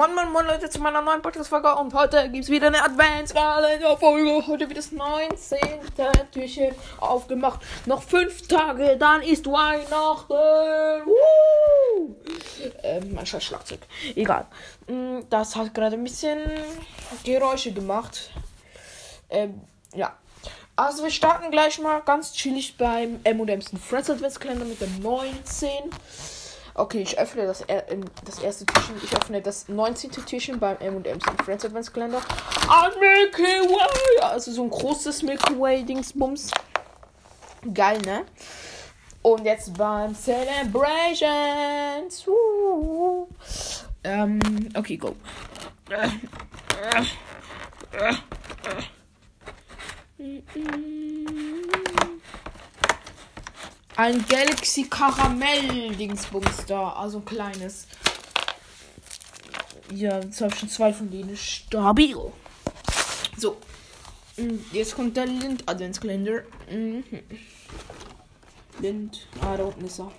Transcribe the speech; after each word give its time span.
Moin, 0.00 0.14
moin, 0.14 0.32
moin, 0.32 0.46
Leute, 0.46 0.70
zu 0.70 0.80
meiner 0.80 1.02
neuen 1.02 1.20
Podcast-Folge. 1.20 1.74
Und 1.74 1.92
heute 1.92 2.30
gibt 2.30 2.44
es 2.44 2.50
wieder 2.50 2.68
eine 2.68 2.82
Advents-Kalender-Folge. 2.82 4.46
Heute 4.46 4.66
wird 4.66 4.78
das 4.78 4.92
19. 4.92 5.58
Türchen 6.32 6.74
aufgemacht. 7.00 7.60
Noch 7.84 8.02
fünf 8.02 8.48
Tage, 8.48 8.96
dann 8.96 9.20
ist 9.20 9.44
Weihnachten. 9.44 11.04
Woo! 11.04 12.16
Ähm, 12.82 13.12
mein 13.12 13.26
scheiß 13.26 13.44
Schlagzeug. 13.44 13.80
Egal. 14.16 14.46
Mm, 14.86 15.18
Das 15.28 15.54
hat 15.54 15.74
gerade 15.74 15.96
ein 15.96 16.04
bisschen 16.04 16.50
Geräusche 17.22 17.70
gemacht. 17.72 18.30
Ähm, 19.28 19.60
ja. 19.94 20.16
Also 20.76 21.02
wir 21.02 21.10
starten 21.10 21.50
gleich 21.50 21.78
mal 21.78 22.00
ganz 22.00 22.32
chillig 22.32 22.78
beim 22.78 23.20
M&M's 23.22 23.72
Friends 23.86 24.08
Adventskalender 24.08 24.64
mit 24.64 24.80
dem 24.80 24.98
19. 25.02 25.90
Okay, 26.74 27.02
ich 27.02 27.18
öffne 27.18 27.46
das, 27.46 27.64
das 28.24 28.38
erste 28.38 28.66
Türchen. 28.66 28.94
Ich 29.02 29.16
öffne 29.16 29.42
das 29.42 29.68
19. 29.68 30.10
Türchen 30.10 30.58
beim 30.58 30.76
M&M's 30.78 31.24
Friends 31.44 31.64
Adventskalender. 31.64 32.20
Ah, 32.68 32.90
Milky 32.98 33.42
Way! 33.42 34.22
Also 34.22 34.52
so 34.52 34.62
ein 34.62 34.70
großes 34.70 35.22
Milky 35.22 35.58
Way 35.58 35.84
Dingsbums. 35.84 36.50
Geil, 37.74 38.00
ne? 38.02 38.24
Und 39.22 39.44
jetzt 39.44 39.76
beim 39.76 40.14
Celebrations. 40.14 42.26
Ähm, 44.02 44.40
okay, 44.74 44.96
go. 44.96 45.14
Ein 54.00 54.24
Galaxy 54.26 54.84
Karamell 54.88 55.94
Dingsbums 55.94 56.64
da, 56.66 56.94
also 56.94 57.18
ein 57.18 57.24
kleines. 57.26 57.86
Ja, 59.92 60.20
jetzt 60.20 60.40
habe 60.40 60.54
ich 60.54 60.58
schon 60.58 60.70
zwei 60.70 60.90
von 60.90 61.10
denen. 61.10 61.36
Stabil. 61.36 62.16
So. 63.36 63.58
Mm, 64.38 64.56
Jetzt 64.72 64.96
kommt 64.96 65.18
der 65.18 65.26
Lind 65.26 65.68
Adventskalender. 65.68 66.44
Mhm. 66.70 67.04
Lind. 68.80 69.26
Ah, 69.42 69.58
da 69.58 69.64
unten 69.64 69.84
ist 69.84 70.00
er. 70.00 70.10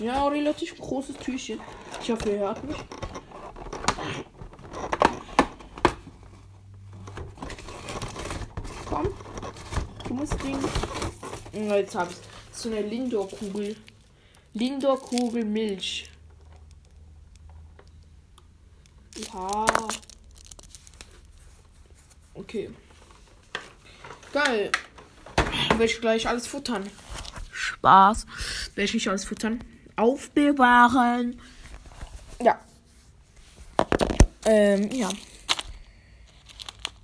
Ja, 0.00 0.26
relativ 0.26 0.76
großes 0.76 1.14
Türchen. 1.18 1.60
Ich 2.02 2.10
hoffe, 2.10 2.28
ihr 2.28 2.40
hört 2.40 2.64
mich. 2.64 2.76
Komm. 8.86 9.14
Dummes 10.08 10.30
Ding. 10.30 10.58
Ja, 11.52 11.76
jetzt 11.76 11.94
hab 11.94 12.10
ich's. 12.10 12.31
So 12.52 12.68
eine 12.68 12.82
Lindor-Kugel. 12.82 13.76
Lindor-Kugel 14.54 15.44
Milch. 15.44 16.10
Ja. 19.32 19.66
Okay. 22.34 22.70
Geil. 24.32 24.70
Werde 25.68 25.84
ich 25.84 26.00
gleich 26.00 26.28
alles 26.28 26.46
futtern. 26.46 26.88
Spaß. 27.50 28.26
Werde 28.74 28.84
ich 28.84 28.94
nicht 28.94 29.08
alles 29.08 29.24
futtern. 29.24 29.62
Aufbewahren. 29.96 31.40
Ja. 32.40 32.60
Ähm, 34.44 34.90
ja. 34.90 35.10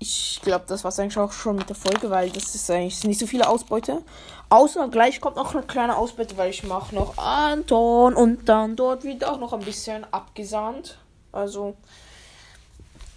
Ich 0.09 0.41
glaube, 0.42 0.64
das 0.67 0.84
war 0.84 0.98
eigentlich 0.98 1.19
auch 1.19 1.33
schon 1.33 1.56
mit 1.56 1.69
der 1.69 1.77
Folge, 1.77 2.09
weil 2.09 2.31
das 2.31 2.55
ist 2.55 2.70
eigentlich 2.70 3.05
nicht 3.05 3.20
so 3.20 3.27
viele 3.27 3.47
Ausbeute. 3.47 4.03
Außer 4.48 4.89
gleich 4.89 5.20
kommt 5.20 5.37
noch 5.37 5.55
eine 5.55 5.65
kleine 5.65 5.98
Ausbeute, 5.98 6.39
weil 6.39 6.48
ich 6.48 6.62
mache 6.62 6.95
noch 6.95 7.19
Anton 7.19 8.15
und 8.15 8.48
dann 8.48 8.75
dort 8.75 9.05
wird 9.05 9.23
auch 9.27 9.39
noch 9.39 9.53
ein 9.53 9.61
bisschen 9.61 10.11
abgesandt. 10.11 10.97
Also, 11.31 11.77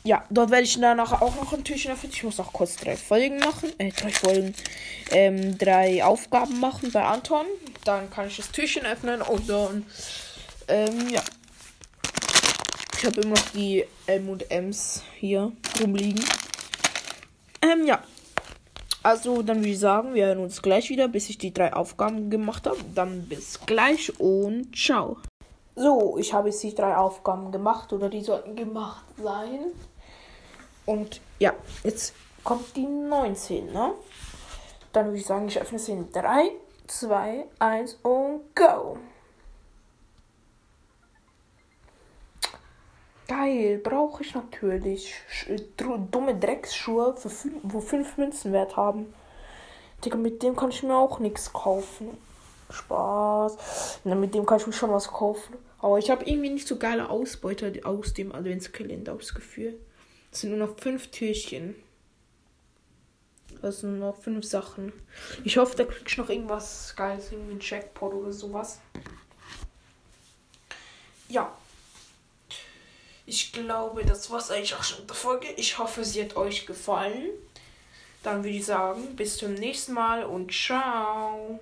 ja, 0.04 0.26
dort 0.30 0.52
werde 0.52 0.64
ich 0.64 0.78
danach 0.82 1.22
auch 1.22 1.34
noch 1.36 1.54
ein 1.54 1.64
Türchen 1.64 1.94
öffnen. 1.94 2.12
Ich 2.12 2.24
muss 2.24 2.42
auch 2.42 2.52
kurz 2.52 2.76
drei 2.76 2.98
Folgen 2.98 3.40
machen. 3.40 3.72
Äh, 3.78 3.94
drei 3.94 4.12
Folgen. 4.12 4.54
Ähm, 5.12 5.58
drei 5.58 6.04
Aufgaben 6.04 6.60
machen 6.60 6.92
bei 6.92 7.06
Anton. 7.06 7.46
Dann 7.86 8.10
kann 8.10 8.28
ich 8.28 8.36
das 8.36 8.52
Türchen 8.52 8.86
öffnen 8.86 9.22
und 9.22 9.48
dann, 9.48 9.86
ähm, 10.68 11.08
ja. 11.08 11.22
Ich 12.98 13.06
habe 13.06 13.22
immer 13.22 13.36
noch 13.36 13.50
die 13.54 13.86
M&M's 14.08 15.04
hier 15.18 15.54
rumliegen. 15.80 16.22
Ähm, 17.82 17.88
ja. 17.88 18.00
Also, 19.04 19.42
dann 19.42 19.58
würde 19.58 19.70
ich 19.70 19.80
sagen, 19.80 20.14
wir 20.14 20.28
hören 20.28 20.40
uns 20.40 20.62
gleich 20.62 20.90
wieder, 20.90 21.08
bis 21.08 21.30
ich 21.30 21.38
die 21.38 21.54
drei 21.54 21.74
Aufgaben 21.74 22.30
gemacht 22.30 22.68
habe. 22.68 22.78
Dann 22.94 23.28
bis 23.28 23.60
gleich 23.66 24.20
und 24.20 24.76
ciao. 24.76 25.18
So, 25.76 26.18
ich 26.20 26.34
habe 26.34 26.50
jetzt 26.50 26.62
die 26.62 26.76
drei 26.76 26.96
Aufgaben 26.96 27.52
gemacht 27.52 27.92
oder 27.94 28.10
die 28.10 28.22
sollten 28.22 28.56
gemacht 28.56 29.06
sein. 29.18 29.72
Und 30.86 31.20
ja, 31.40 31.54
jetzt 31.84 32.14
kommt 32.44 32.76
die 32.76 32.86
19, 32.86 33.72
ne? 33.72 33.94
Dann 34.94 35.06
würde 35.06 35.18
ich 35.18 35.26
sagen, 35.26 35.48
ich 35.48 35.60
öffne 35.60 35.80
sie 35.80 35.94
in 35.94 36.12
3, 36.12 36.52
2, 36.88 37.46
1 37.58 38.00
und 38.04 38.56
go. 38.56 38.98
Geil, 43.32 43.78
brauche 43.78 44.24
ich 44.24 44.36
natürlich. 44.36 45.14
Dr- 45.78 46.00
dumme 46.12 46.38
Drecksschuhe, 46.38 47.16
für 47.16 47.30
fün- 47.30 47.62
wo 47.64 47.80
5 47.80 48.18
Münzen 48.18 48.52
wert 48.52 48.76
haben. 48.76 49.14
Digga, 50.04 50.18
mit 50.18 50.44
dem 50.44 50.54
kann 50.58 50.70
ich 50.72 50.84
mir 50.84 50.98
auch 50.98 51.20
nichts 51.20 51.54
kaufen. 51.54 52.18
Spaß. 52.70 54.02
Na, 54.04 54.16
mit 54.16 54.34
dem 54.36 54.46
kann 54.46 54.58
ich 54.60 54.68
mir 54.68 54.74
schon 54.74 54.92
was 54.92 55.08
kaufen. 55.08 55.56
Aber 55.80 55.98
ich 55.98 56.10
habe 56.12 56.26
irgendwie 56.26 56.50
nicht 56.50 56.68
so 56.68 56.76
geile 56.78 57.10
Ausbeute 57.10 57.72
aus 57.86 58.14
dem 58.14 58.36
Adventskalender, 58.36 59.14
das 59.14 59.34
Gefühl. 59.34 59.80
Es 60.30 60.42
sind 60.42 60.50
nur 60.58 60.68
noch 60.68 60.78
fünf 60.78 61.08
Türchen. 61.12 61.76
Das 63.62 63.80
sind 63.80 63.98
nur 63.98 64.10
noch 64.12 64.18
fünf 64.22 64.44
Sachen. 64.46 64.92
Ich 65.46 65.58
hoffe, 65.58 65.78
da 65.78 65.86
krieg 65.86 66.04
ich 66.06 66.18
noch 66.18 66.30
irgendwas 66.30 66.94
Geiles, 66.98 67.32
irgendwie 67.32 67.54
ein 67.54 67.60
Jackpot 67.62 68.14
oder 68.14 68.34
sowas. 68.34 68.80
Ja. 71.30 71.56
Ich 73.34 73.54
glaube, 73.54 74.04
das 74.04 74.30
war's 74.30 74.52
eigentlich 74.52 74.76
auch 74.76 74.84
schon 74.84 75.00
mit 75.00 75.10
der 75.10 75.16
Folge. 75.16 75.48
Ich 75.56 75.78
hoffe, 75.78 76.04
sie 76.04 76.22
hat 76.22 76.36
euch 76.36 76.66
gefallen. 76.66 77.30
Dann 78.24 78.44
würde 78.44 78.58
ich 78.58 78.66
sagen, 78.66 79.16
bis 79.16 79.38
zum 79.38 79.54
nächsten 79.54 79.94
Mal 79.94 80.26
und 80.26 80.52
ciao. 80.52 81.62